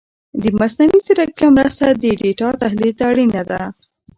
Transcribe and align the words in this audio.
د 0.41 0.43
مصنوعي 0.59 0.99
ځیرکتیا 1.05 1.47
مرسته 1.57 1.85
د 2.03 2.05
ډېټا 2.21 2.47
تحلیل 2.61 2.93
ته 2.97 3.03
اړینه 3.11 3.41
ده. 3.49 3.61